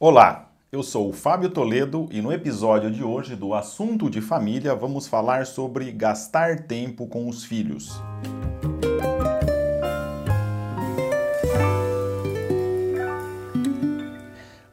[0.00, 4.72] Olá, eu sou o Fábio Toledo e no episódio de hoje do Assunto de Família
[4.72, 8.00] vamos falar sobre gastar tempo com os filhos.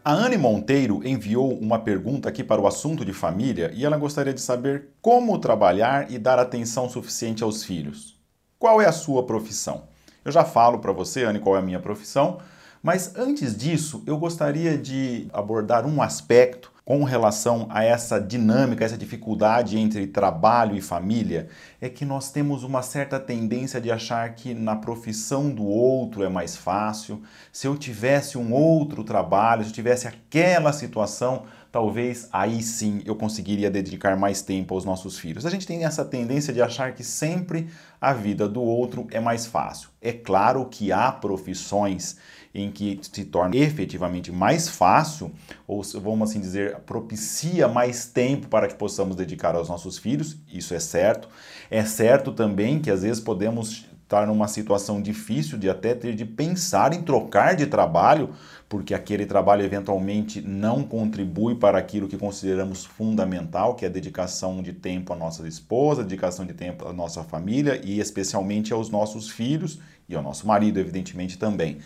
[0.04, 4.32] A Anne Monteiro enviou uma pergunta aqui para o assunto de família e ela gostaria
[4.32, 8.16] de saber como trabalhar e dar atenção suficiente aos filhos.
[8.60, 9.86] Qual é a sua profissão?
[10.24, 12.38] Eu já falo para você, Anne, qual é a minha profissão,
[12.86, 18.96] mas antes disso, eu gostaria de abordar um aspecto com relação a essa dinâmica, essa
[18.96, 21.48] dificuldade entre trabalho e família,
[21.82, 26.30] é que nós temos uma certa tendência de achar que na profissão do outro é
[26.30, 27.24] mais fácil.
[27.52, 33.16] Se eu tivesse um outro trabalho, se eu tivesse aquela situação, talvez aí sim eu
[33.16, 35.44] conseguiria dedicar mais tempo aos nossos filhos.
[35.44, 37.68] A gente tem essa tendência de achar que sempre
[38.00, 39.90] a vida do outro é mais fácil.
[40.00, 42.18] É claro que há profissões
[42.56, 45.30] em que se torna efetivamente mais fácil,
[45.68, 50.74] ou vamos assim dizer, propicia mais tempo para que possamos dedicar aos nossos filhos, isso
[50.74, 51.28] é certo.
[51.70, 56.24] É certo também que às vezes podemos estar numa situação difícil de até ter de
[56.24, 58.30] pensar em trocar de trabalho,
[58.70, 64.62] porque aquele trabalho eventualmente não contribui para aquilo que consideramos fundamental, que é a dedicação
[64.62, 69.30] de tempo à nossa esposa, dedicação de tempo à nossa família e especialmente aos nossos
[69.30, 71.80] filhos e ao nosso marido, evidentemente também.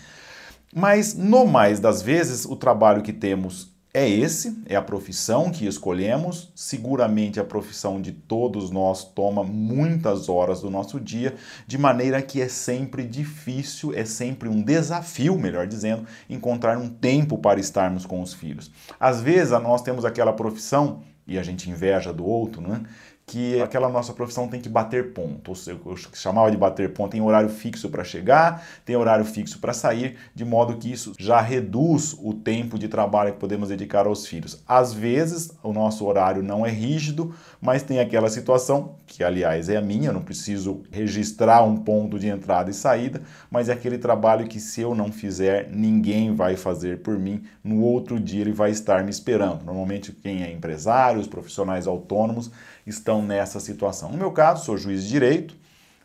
[0.73, 5.65] Mas, no mais das vezes, o trabalho que temos é esse, é a profissão que
[5.65, 6.51] escolhemos.
[6.53, 12.39] Seguramente a profissão de todos nós toma muitas horas do nosso dia, de maneira que
[12.39, 18.21] é sempre difícil, é sempre um desafio, melhor dizendo, encontrar um tempo para estarmos com
[18.21, 18.71] os filhos.
[18.99, 22.81] Às vezes nós temos aquela profissão e a gente inveja do outro, né?
[23.29, 25.53] Que aquela nossa profissão tem que bater ponto.
[25.67, 30.17] Eu chamava de bater ponto, tem horário fixo para chegar, tem horário fixo para sair,
[30.33, 34.63] de modo que isso já reduz o tempo de trabalho que podemos dedicar aos filhos.
[34.67, 39.77] Às vezes, o nosso horário não é rígido, mas tem aquela situação, que aliás é
[39.77, 43.21] a minha, eu não preciso registrar um ponto de entrada e saída,
[43.51, 47.43] mas é aquele trabalho que se eu não fizer, ninguém vai fazer por mim.
[47.63, 49.63] No outro dia ele vai estar me esperando.
[49.65, 52.49] Normalmente quem é empresário, os profissionais autônomos,
[52.89, 54.11] estão nessa situação.
[54.11, 55.55] No meu caso, sou juiz de direito,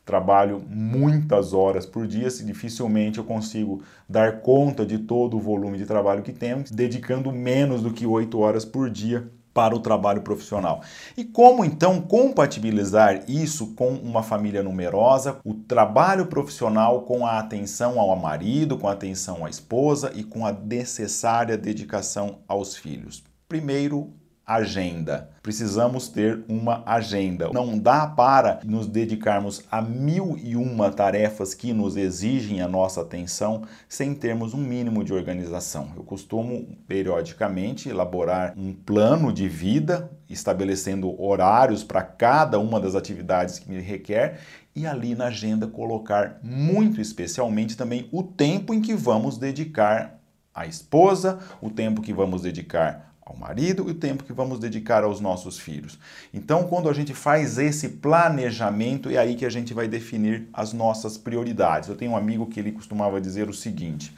[0.05, 5.79] trabalho muitas horas por dia, se dificilmente eu consigo dar conta de todo o volume
[5.79, 10.21] de trabalho que temos, dedicando menos do que oito horas por dia para o trabalho
[10.21, 10.83] profissional.
[11.17, 18.01] E como então compatibilizar isso com uma família numerosa, o trabalho profissional com a atenção
[18.01, 23.23] ao marido, com a atenção à esposa e com a necessária dedicação aos filhos?
[23.49, 24.13] Primeiro,
[24.47, 25.31] agenda.
[25.43, 27.51] Precisamos ter uma agenda.
[27.53, 33.01] Não dá para nos dedicarmos a mil e uma tarefas que nos exigem a nossa
[33.01, 35.93] atenção sem termos um mínimo de organização.
[35.97, 43.59] Eu costumo periodicamente elaborar um plano de vida, estabelecendo horários para cada uma das atividades
[43.59, 44.41] que me requer
[44.77, 50.19] e ali na agenda colocar muito especialmente também o tempo em que vamos dedicar
[50.55, 55.03] à esposa, o tempo que vamos dedicar ao marido e o tempo que vamos dedicar
[55.03, 55.99] aos nossos filhos.
[56.33, 60.73] Então, quando a gente faz esse planejamento, é aí que a gente vai definir as
[60.73, 61.89] nossas prioridades.
[61.89, 64.15] Eu tenho um amigo que ele costumava dizer o seguinte: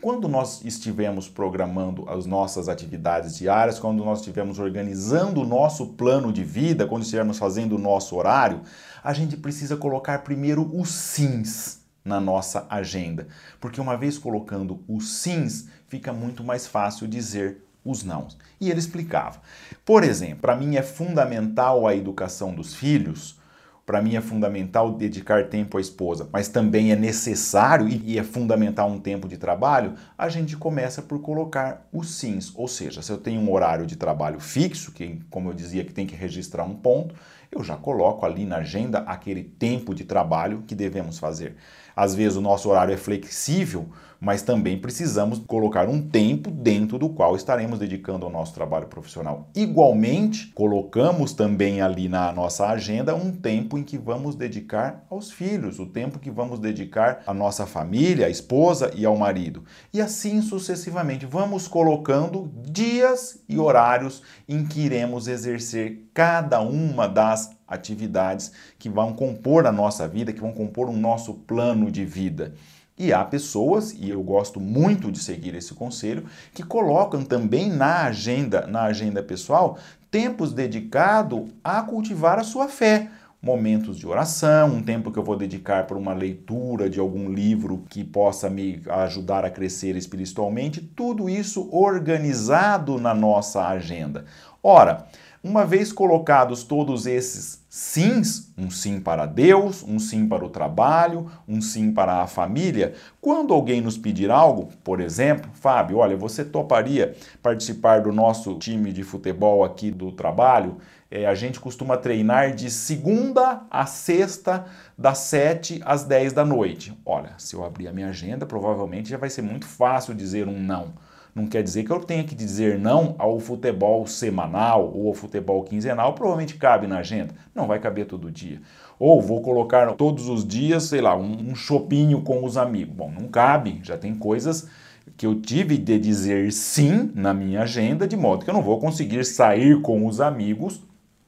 [0.00, 6.32] quando nós estivermos programando as nossas atividades diárias, quando nós estivermos organizando o nosso plano
[6.32, 8.62] de vida, quando estivermos fazendo o nosso horário,
[9.02, 13.26] a gente precisa colocar primeiro os sims na nossa agenda,
[13.60, 18.36] porque uma vez colocando os sims, fica muito mais fácil dizer os nãos.
[18.60, 19.40] E ele explicava.
[19.84, 23.38] Por exemplo, para mim é fundamental a educação dos filhos,
[23.86, 28.90] para mim é fundamental dedicar tempo à esposa, mas também é necessário e é fundamental
[28.90, 32.52] um tempo de trabalho, a gente começa por colocar os sims.
[32.56, 35.92] Ou seja, se eu tenho um horário de trabalho fixo, que como eu dizia que
[35.92, 37.14] tem que registrar um ponto,
[37.52, 41.54] eu já coloco ali na agenda aquele tempo de trabalho que devemos fazer.
[41.94, 43.88] Às vezes o nosso horário é flexível,
[44.20, 49.48] mas também precisamos colocar um tempo dentro do qual estaremos dedicando ao nosso trabalho profissional.
[49.54, 55.78] Igualmente, colocamos também ali na nossa agenda um tempo em que vamos dedicar aos filhos,
[55.78, 59.64] o tempo que vamos dedicar à nossa família, à esposa e ao marido.
[59.92, 67.56] E assim sucessivamente, vamos colocando dias e horários em que iremos exercer cada uma das
[67.66, 72.54] atividades que vão compor a nossa vida, que vão compor o nosso plano de vida.
[72.98, 78.04] E há pessoas, e eu gosto muito de seguir esse conselho, que colocam também na
[78.04, 79.78] agenda, na agenda pessoal,
[80.10, 83.10] tempos dedicados a cultivar a sua fé.
[83.46, 87.84] momentos de oração, um tempo que eu vou dedicar para uma leitura de algum livro
[87.88, 94.24] que possa me ajudar a crescer espiritualmente, tudo isso organizado na nossa agenda.
[94.60, 95.06] Ora,
[95.46, 101.30] uma vez colocados todos esses sims, um sim para Deus, um sim para o trabalho,
[101.46, 106.44] um sim para a família, quando alguém nos pedir algo, por exemplo, Fábio, olha, você
[106.44, 110.78] toparia participar do nosso time de futebol aqui do trabalho?
[111.08, 114.66] É, a gente costuma treinar de segunda a sexta,
[114.98, 116.92] das 7 às 10 da noite.
[117.06, 120.60] Olha, se eu abrir a minha agenda, provavelmente já vai ser muito fácil dizer um
[120.60, 120.94] não.
[121.36, 125.62] Não quer dizer que eu tenha que dizer não ao futebol semanal ou ao futebol
[125.64, 127.34] quinzenal, provavelmente cabe na agenda.
[127.54, 128.58] Não vai caber todo dia.
[128.98, 132.96] Ou vou colocar todos os dias, sei lá, um, um com os amigos.
[132.96, 134.66] Bom, não cabe, já tem coisas
[135.14, 138.80] que eu tive de dizer sim na minha agenda, de modo que eu não vou
[138.80, 140.80] conseguir sair com os amigos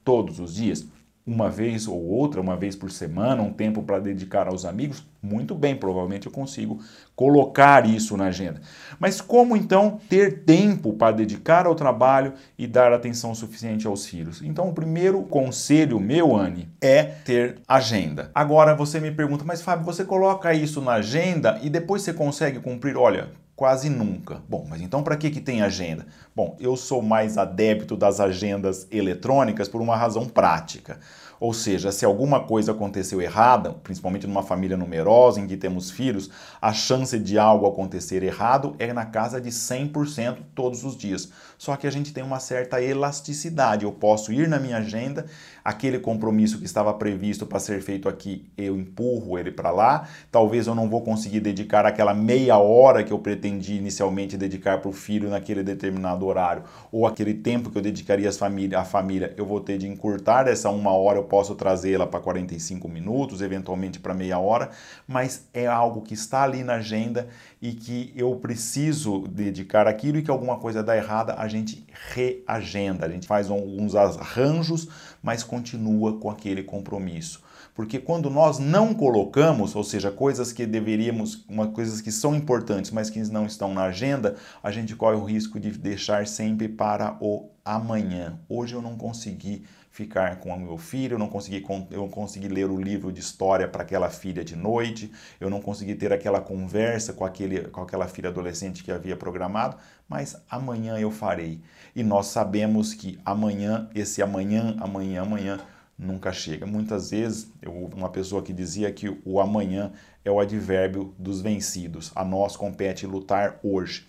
[0.03, 0.87] todos os dias
[1.29, 5.53] uma vez ou outra, uma vez por semana, um tempo para dedicar aos amigos, muito
[5.53, 6.79] bem, provavelmente eu consigo
[7.15, 8.59] colocar isso na agenda.
[8.97, 14.41] Mas como então ter tempo para dedicar ao trabalho e dar atenção suficiente aos filhos?
[14.41, 18.31] Então, o primeiro conselho meu, Anne, é ter agenda.
[18.33, 22.59] Agora você me pergunta, mas Fábio, você coloca isso na agenda e depois você consegue
[22.59, 22.97] cumprir?
[22.97, 23.29] Olha,
[23.59, 24.41] Quase nunca.
[24.47, 26.07] Bom, mas então para que, que tem agenda?
[26.33, 30.97] Bom, eu sou mais adepto das agendas eletrônicas por uma razão prática.
[31.39, 36.29] Ou seja, se alguma coisa aconteceu errada, principalmente numa família numerosa em que temos filhos,
[36.61, 41.29] a chance de algo acontecer errado é na casa de 100% todos os dias.
[41.57, 43.85] Só que a gente tem uma certa elasticidade.
[43.85, 45.25] Eu posso ir na minha agenda,
[45.63, 50.07] aquele compromisso que estava previsto para ser feito aqui, eu empurro ele para lá.
[50.31, 54.89] Talvez eu não vou conseguir dedicar aquela meia hora que eu pretendi inicialmente dedicar para
[54.89, 59.33] o filho naquele determinado horário, ou aquele tempo que eu dedicaria à família, à família,
[59.37, 64.13] eu vou ter de encurtar essa uma hora posso trazê-la para 45 minutos, eventualmente para
[64.13, 64.71] meia hora,
[65.07, 67.29] mas é algo que está ali na agenda
[67.61, 73.05] e que eu preciso dedicar aquilo e que alguma coisa dá errada, a gente reagenda,
[73.05, 74.89] a gente faz alguns arranjos,
[75.21, 77.47] mas continua com aquele compromisso.
[77.79, 82.91] Porque quando nós não colocamos, ou seja, coisas que deveríamos, uma, coisas que são importantes,
[82.91, 87.15] mas que não estão na agenda, a gente corre o risco de deixar sempre para
[87.21, 88.37] o amanhã.
[88.49, 92.47] Hoje eu não consegui ficar com o meu filho, eu não consegui, eu não consegui
[92.47, 96.39] ler o livro de história para aquela filha de noite, eu não consegui ter aquela
[96.39, 99.77] conversa com, aquele, com aquela filha adolescente que havia programado,
[100.07, 101.61] mas amanhã eu farei.
[101.95, 105.59] E nós sabemos que amanhã, esse amanhã, amanhã, amanhã,
[105.97, 106.65] nunca chega.
[106.65, 109.91] Muitas vezes, eu, uma pessoa que dizia que o amanhã
[110.23, 112.11] é o advérbio dos vencidos.
[112.15, 114.07] A nós compete lutar hoje.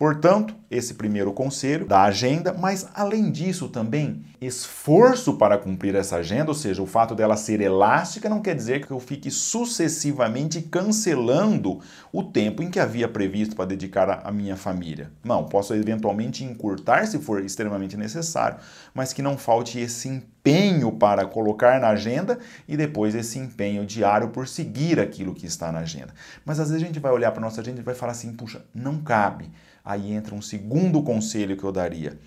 [0.00, 6.50] Portanto, esse primeiro conselho da agenda, mas além disso também, esforço para cumprir essa agenda,
[6.50, 11.80] ou seja, o fato dela ser elástica não quer dizer que eu fique sucessivamente cancelando
[12.10, 15.10] o tempo em que havia previsto para dedicar à minha família.
[15.22, 18.56] Não, posso eventualmente encurtar se for extremamente necessário,
[18.94, 24.30] mas que não falte esse empenho para colocar na agenda e depois esse empenho diário
[24.30, 26.14] por seguir aquilo que está na agenda.
[26.42, 28.64] Mas às vezes a gente vai olhar para nossa agenda e vai falar assim: puxa,
[28.74, 29.50] não cabe
[29.84, 32.18] Aí entra um segundo conselho que eu daria: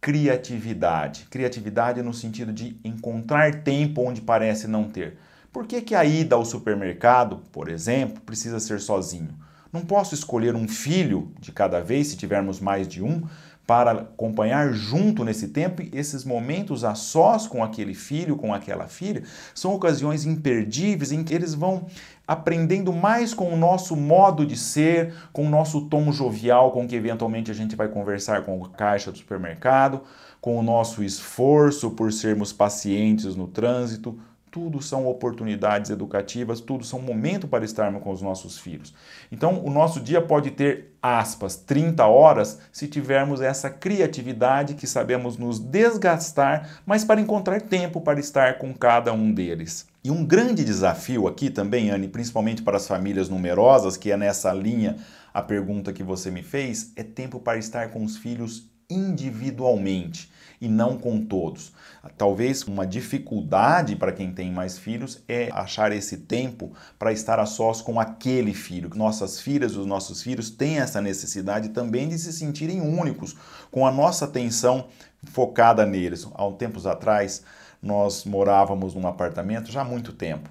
[0.00, 1.26] criatividade.
[1.30, 5.18] Criatividade no sentido de encontrar tempo onde parece não ter.
[5.52, 9.36] Por que, que a ida ao supermercado, por exemplo, precisa ser sozinho?
[9.72, 13.22] Não posso escolher um filho de cada vez, se tivermos mais de um,
[13.70, 19.22] para acompanhar junto nesse tempo, esses momentos a sós com aquele filho, com aquela filha,
[19.54, 21.86] são ocasiões imperdíveis em que eles vão
[22.26, 26.96] aprendendo mais com o nosso modo de ser, com o nosso tom jovial com que
[26.96, 30.00] eventualmente a gente vai conversar com o caixa do supermercado,
[30.40, 34.18] com o nosso esforço por sermos pacientes no trânsito,
[34.50, 38.92] tudo são oportunidades educativas, tudo são momento para estarmos com os nossos filhos.
[39.30, 45.36] Então, o nosso dia pode ter, aspas, 30 horas se tivermos essa criatividade que sabemos
[45.36, 49.86] nos desgastar, mas para encontrar tempo para estar com cada um deles.
[50.02, 54.52] E um grande desafio aqui também, Anne, principalmente para as famílias numerosas, que é nessa
[54.52, 54.96] linha
[55.32, 60.28] a pergunta que você me fez, é tempo para estar com os filhos individualmente
[60.60, 61.72] e não com todos.
[62.16, 67.46] Talvez uma dificuldade para quem tem mais filhos é achar esse tempo para estar a
[67.46, 68.90] sós com aquele filho.
[68.94, 73.36] Nossas filhas, os nossos filhos têm essa necessidade também de se sentirem únicos,
[73.70, 74.86] com a nossa atenção
[75.24, 76.26] focada neles.
[76.34, 77.42] Há um tempos atrás,
[77.82, 80.50] nós morávamos num apartamento já há muito tempo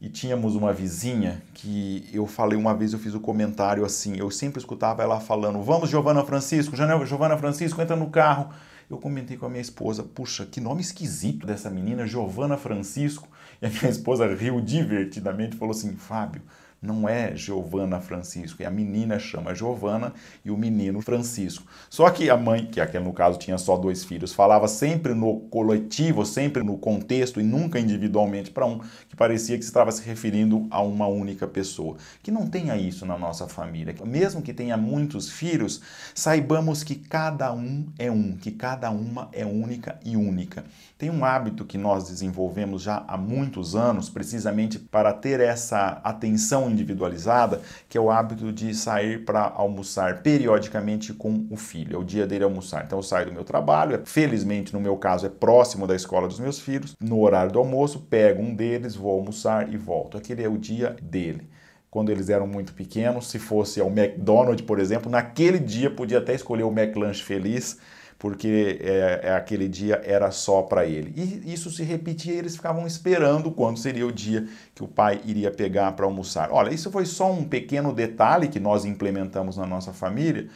[0.00, 4.16] e tínhamos uma vizinha que eu falei uma vez, eu fiz o um comentário assim,
[4.16, 8.50] eu sempre escutava ela falando: "Vamos, Giovana Francisco, Giovana Francisco, entra no carro".
[8.90, 13.28] Eu comentei com a minha esposa: puxa, que nome esquisito dessa menina, Giovana Francisco.
[13.62, 16.42] E a minha esposa riu divertidamente e falou assim: Fábio,
[16.82, 21.64] não é Giovana Francisco, e a menina chama Giovana e o menino Francisco.
[21.90, 25.40] Só que a mãe, que aquele no caso tinha só dois filhos, falava sempre no
[25.40, 30.66] coletivo, sempre no contexto e nunca individualmente para um, que parecia que estava se referindo
[30.70, 31.96] a uma única pessoa.
[32.22, 33.94] Que não tenha isso na nossa família.
[34.06, 35.82] Mesmo que tenha muitos filhos,
[36.14, 40.64] saibamos que cada um é um, que cada uma é única e única.
[40.96, 46.69] Tem um hábito que nós desenvolvemos já há muitos anos, precisamente para ter essa atenção
[46.70, 51.96] individualizada, que é o hábito de sair para almoçar periodicamente com o filho.
[51.96, 52.84] É o dia dele almoçar.
[52.84, 56.40] Então eu saio do meu trabalho, felizmente no meu caso é próximo da escola dos
[56.40, 60.16] meus filhos, no horário do almoço, pego um deles, vou almoçar e volto.
[60.16, 61.48] Aquele é o dia dele
[61.90, 63.28] quando eles eram muito pequenos.
[63.28, 67.78] Se fosse ao McDonald's, por exemplo, naquele dia podia até escolher o McLanche Feliz,
[68.20, 71.14] porque é, é, aquele dia era só para ele.
[71.16, 75.50] E isso se repetia, eles ficavam esperando quando seria o dia que o pai iria
[75.50, 76.50] pegar para almoçar.
[76.52, 80.48] Olha, isso foi só um pequeno detalhe que nós implementamos na nossa família,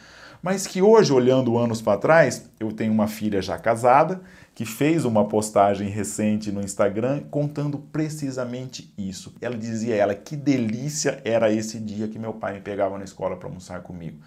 [0.43, 4.21] mas que hoje, olhando anos para trás, eu tenho uma filha já casada
[4.53, 9.33] que fez uma postagem recente no Instagram contando precisamente isso.
[9.41, 13.35] Ela dizia ela que delícia era esse dia que meu pai me pegava na escola
[13.35, 14.19] para almoçar comigo.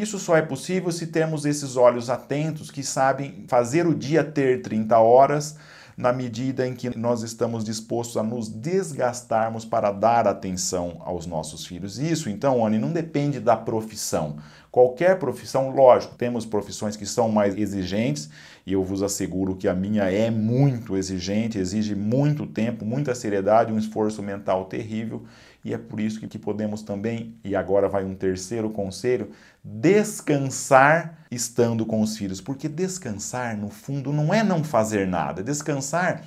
[0.00, 4.60] Isso só é possível se temos esses olhos atentos que sabem fazer o dia ter
[4.60, 5.56] 30 horas
[5.96, 11.64] na medida em que nós estamos dispostos a nos desgastarmos para dar atenção aos nossos
[11.64, 11.98] filhos.
[11.98, 14.36] Isso, então, Oni, não depende da profissão.
[14.70, 18.28] Qualquer profissão, lógico, temos profissões que são mais exigentes
[18.66, 23.72] e eu vos asseguro que a minha é muito exigente, exige muito tempo, muita seriedade,
[23.72, 25.24] um esforço mental terrível
[25.66, 29.32] e é por isso que podemos também, e agora vai um terceiro conselho,
[29.64, 32.40] descansar estando com os filhos.
[32.40, 35.42] Porque descansar, no fundo, não é não fazer nada.
[35.42, 36.24] Descansar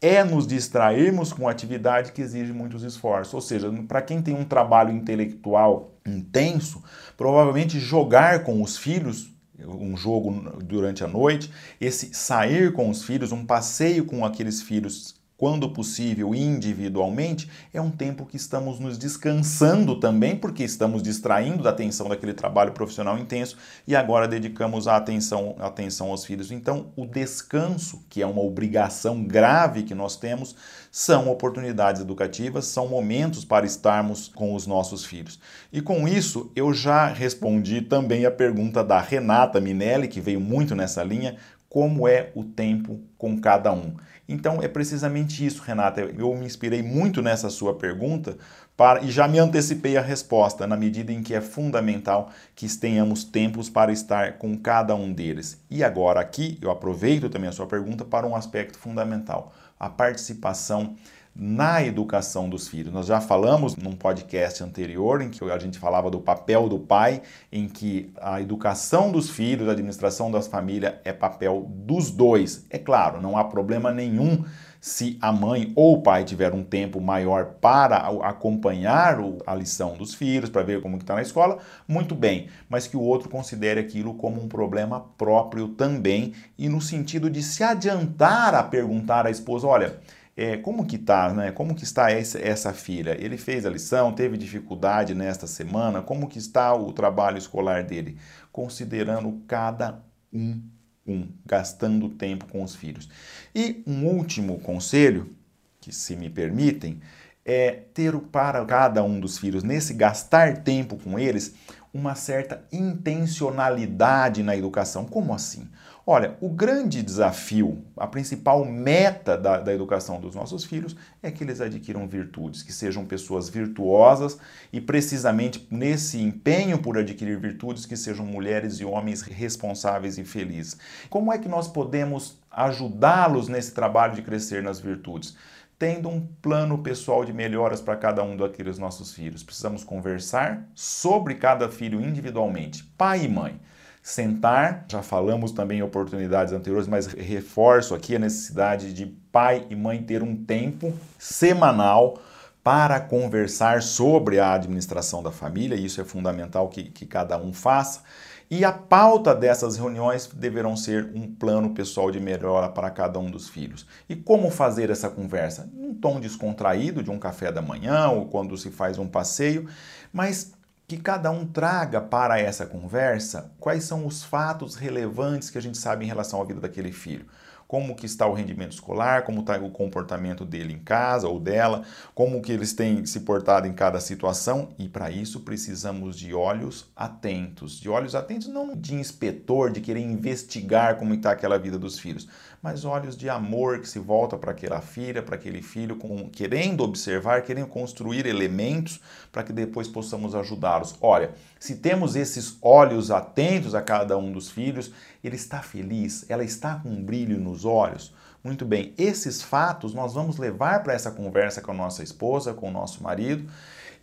[0.00, 3.34] é nos distrairmos com atividade que exige muitos esforços.
[3.34, 6.80] Ou seja, para quem tem um trabalho intelectual intenso,
[7.16, 9.34] provavelmente jogar com os filhos
[9.66, 10.30] um jogo
[10.62, 11.50] durante a noite,
[11.80, 17.90] esse sair com os filhos, um passeio com aqueles filhos quando possível, individualmente, é um
[17.90, 23.56] tempo que estamos nos descansando também, porque estamos distraindo da atenção daquele trabalho profissional intenso
[23.86, 26.50] e agora dedicamos a atenção, atenção aos filhos.
[26.50, 30.56] Então, o descanso, que é uma obrigação grave que nós temos,
[30.90, 35.38] são oportunidades educativas, são momentos para estarmos com os nossos filhos.
[35.70, 40.74] E com isso, eu já respondi também a pergunta da Renata Minelli, que veio muito
[40.74, 41.36] nessa linha,
[41.76, 43.92] como é o tempo com cada um.
[44.26, 46.00] Então é precisamente isso, Renata.
[46.00, 48.38] Eu me inspirei muito nessa sua pergunta
[48.74, 53.24] para, e já me antecipei a resposta, na medida em que é fundamental que tenhamos
[53.24, 55.62] tempos para estar com cada um deles.
[55.68, 60.96] E agora aqui eu aproveito também a sua pergunta para um aspecto fundamental: a participação
[61.38, 62.92] na educação dos filhos.
[62.92, 67.20] Nós já falamos num podcast anterior em que a gente falava do papel do pai,
[67.52, 72.64] em que a educação dos filhos, a administração das famílias é papel dos dois.
[72.70, 74.44] É claro, não há problema nenhum
[74.80, 80.14] se a mãe ou o pai tiver um tempo maior para acompanhar a lição dos
[80.14, 84.14] filhos, para ver como está na escola, muito bem, mas que o outro considere aquilo
[84.14, 89.66] como um problema próprio também e no sentido de se adiantar a perguntar à esposa,
[89.66, 89.98] olha,
[90.36, 91.50] é, como que tá, né?
[91.50, 93.16] Como que está essa, essa filha?
[93.18, 96.02] Ele fez a lição, teve dificuldade nesta semana?
[96.02, 98.18] Como que está o trabalho escolar dele?
[98.52, 99.98] Considerando cada
[100.30, 100.60] um,
[101.06, 103.08] um, gastando tempo com os filhos.
[103.54, 105.34] E um último conselho,
[105.80, 107.00] que se me permitem,
[107.42, 111.54] é ter para cada um dos filhos, nesse gastar tempo com eles,
[111.96, 115.04] uma certa intencionalidade na educação.
[115.04, 115.68] Como assim?
[116.08, 121.42] Olha, o grande desafio, a principal meta da, da, educação dos nossos filhos é que
[121.42, 124.38] eles adquiram virtudes, que sejam pessoas virtuosas
[124.72, 130.78] e, precisamente nesse empenho por adquirir virtudes, que sejam mulheres e homens responsáveis e felizes.
[131.10, 135.36] Como é que nós podemos ajudá-los nesse trabalho de crescer nas virtudes?
[135.78, 139.42] Tendo um plano pessoal de melhoras para cada um daqueles nossos filhos.
[139.42, 143.60] Precisamos conversar sobre cada filho individualmente, pai e mãe
[144.06, 144.84] sentar.
[144.88, 150.00] Já falamos também em oportunidades anteriores, mas reforço aqui a necessidade de pai e mãe
[150.00, 152.16] ter um tempo semanal
[152.62, 158.02] para conversar sobre a administração da família, isso é fundamental que, que cada um faça.
[158.48, 163.28] E a pauta dessas reuniões deverão ser um plano pessoal de melhora para cada um
[163.28, 163.84] dos filhos.
[164.08, 165.68] E como fazer essa conversa?
[165.74, 169.68] Num tom descontraído, de um café da manhã ou quando se faz um passeio,
[170.12, 170.52] mas
[170.86, 175.76] que cada um traga para essa conversa quais são os fatos relevantes que a gente
[175.76, 177.26] sabe em relação à vida daquele filho
[177.66, 181.82] como que está o rendimento escolar, como está o comportamento dele em casa ou dela,
[182.14, 186.90] como que eles têm se portado em cada situação e para isso precisamos de olhos
[186.94, 191.98] atentos, de olhos atentos não de inspetor, de querer investigar como está aquela vida dos
[191.98, 192.28] filhos,
[192.62, 196.82] mas olhos de amor que se volta para aquela filha, para aquele filho, com, querendo
[196.82, 200.96] observar, querendo construir elementos para que depois possamos ajudá-los.
[201.00, 201.30] Olha,
[201.60, 204.92] se temos esses olhos atentos a cada um dos filhos,
[205.22, 208.14] ele está feliz, ela está com um brilho nos olhos.
[208.44, 212.68] Muito bem, esses fatos nós vamos levar para essa conversa com a nossa esposa, com
[212.68, 213.50] o nosso marido.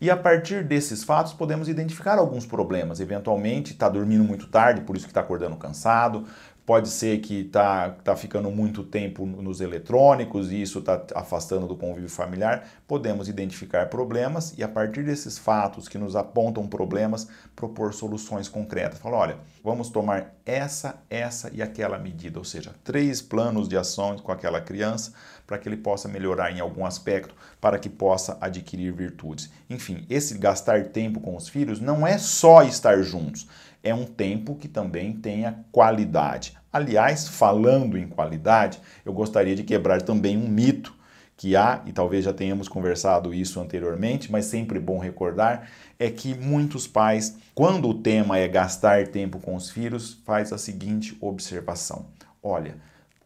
[0.01, 3.00] E a partir desses fatos podemos identificar alguns problemas.
[3.00, 6.25] Eventualmente está dormindo muito tarde, por isso que está acordando cansado.
[6.65, 11.75] Pode ser que está tá ficando muito tempo nos eletrônicos e isso está afastando do
[11.75, 12.65] convívio familiar.
[12.88, 19.00] Podemos identificar problemas e, a partir desses fatos que nos apontam problemas, propor soluções concretas.
[19.00, 24.22] Falar, olha, vamos tomar essa, essa e aquela medida, ou seja, três planos de ações
[24.22, 25.12] com aquela criança
[25.46, 29.51] para que ele possa melhorar em algum aspecto, para que possa adquirir virtudes.
[29.70, 33.48] Enfim, esse gastar tempo com os filhos não é só estar juntos
[33.84, 36.58] é um tempo que também tenha qualidade.
[36.72, 40.96] Aliás, falando em qualidade, eu gostaria de quebrar também um mito
[41.36, 46.34] que há, e talvez já tenhamos conversado isso anteriormente, mas sempre bom recordar, é que
[46.34, 52.06] muitos pais, quando o tema é gastar tempo com os filhos, faz a seguinte observação:
[52.42, 52.78] olha,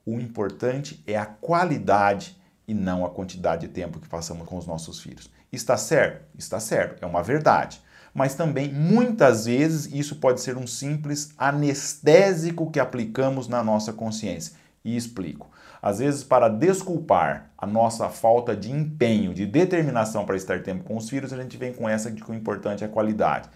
[0.05, 2.35] o importante é a qualidade
[2.67, 5.29] e não a quantidade de tempo que passamos com os nossos filhos.
[5.51, 6.25] Está certo?
[6.37, 7.81] Está certo, é uma verdade
[8.17, 14.55] mas também muitas vezes isso pode ser um simples anestésico que aplicamos na nossa consciência.
[14.83, 15.51] E explico.
[15.79, 20.97] Às vezes, para desculpar a nossa falta de empenho, de determinação para estar tempo com
[20.97, 23.49] os filhos, a gente vem com essa de que o importante é a qualidade.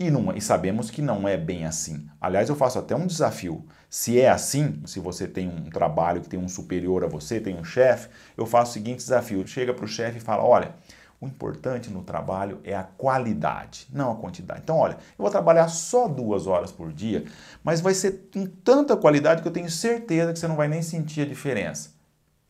[0.00, 2.08] E, não, e sabemos que não é bem assim.
[2.18, 3.66] Aliás, eu faço até um desafio.
[3.90, 7.54] Se é assim, se você tem um trabalho que tem um superior a você, tem
[7.54, 10.74] um chefe, eu faço o seguinte desafio: chega para o chefe e fala: olha
[11.20, 14.60] o importante no trabalho é a qualidade, não a quantidade.
[14.62, 17.24] Então, olha, eu vou trabalhar só duas horas por dia,
[17.64, 20.82] mas vai ser com tanta qualidade que eu tenho certeza que você não vai nem
[20.82, 21.90] sentir a diferença.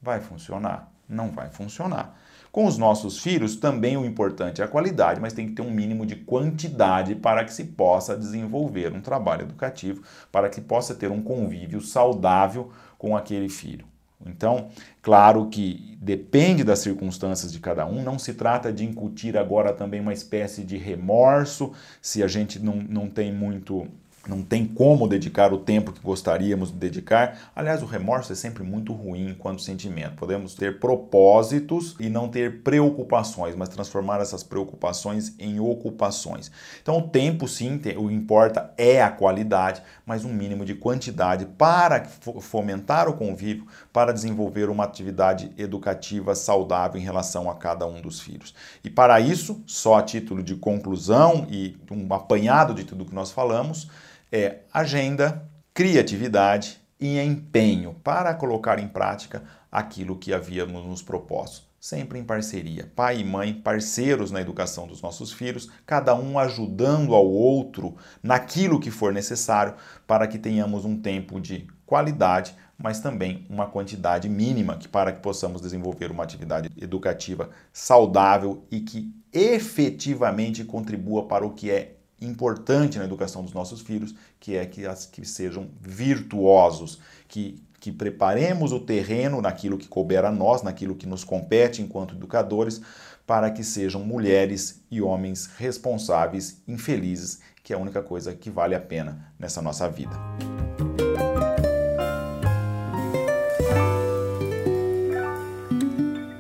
[0.03, 0.93] Vai funcionar?
[1.09, 2.19] Não vai funcionar.
[2.51, 5.71] Com os nossos filhos, também o importante é a qualidade, mas tem que ter um
[5.71, 10.03] mínimo de quantidade para que se possa desenvolver um trabalho educativo,
[10.33, 13.87] para que possa ter um convívio saudável com aquele filho.
[14.25, 14.71] Então,
[15.03, 20.01] claro que depende das circunstâncias de cada um, não se trata de incutir agora também
[20.01, 23.87] uma espécie de remorso, se a gente não, não tem muito
[24.31, 27.51] não tem como dedicar o tempo que gostaríamos de dedicar.
[27.55, 30.17] Aliás, o remorso é sempre muito ruim enquanto sentimento.
[30.17, 36.51] Podemos ter propósitos e não ter preocupações, mas transformar essas preocupações em ocupações.
[36.83, 42.05] Então, o tempo, sim, o importa é a qualidade, mas um mínimo de quantidade para
[42.41, 48.21] fomentar o convívio, para desenvolver uma atividade educativa saudável em relação a cada um dos
[48.21, 48.55] filhos.
[48.83, 53.31] E para isso, só a título de conclusão e um apanhado de tudo que nós
[53.31, 53.89] falamos,
[54.31, 61.67] é agenda, criatividade e empenho para colocar em prática aquilo que havíamos nos proposto.
[61.79, 67.15] Sempre em parceria, pai e mãe, parceiros na educação dos nossos filhos, cada um ajudando
[67.15, 69.75] ao outro naquilo que for necessário
[70.07, 75.21] para que tenhamos um tempo de qualidade, mas também uma quantidade mínima que para que
[75.21, 82.99] possamos desenvolver uma atividade educativa saudável e que efetivamente contribua para o que é importante
[82.99, 86.99] na educação dos nossos filhos, que é que, as, que sejam virtuosos,
[87.29, 92.15] que, que preparemos o terreno naquilo que couber a nós, naquilo que nos compete enquanto
[92.15, 92.81] educadores,
[93.27, 98.75] para que sejam mulheres e homens responsáveis, infelizes, que é a única coisa que vale
[98.75, 100.17] a pena nessa nossa vida.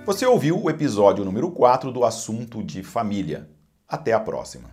[0.06, 3.50] Você ouviu o episódio número 4 do assunto de família.
[3.88, 4.70] Até a próxima.